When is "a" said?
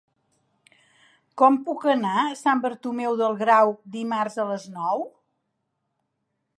2.23-2.33, 4.45-4.49